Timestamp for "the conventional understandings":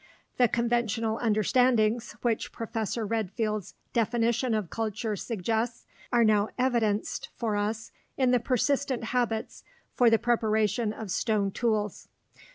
0.37-2.13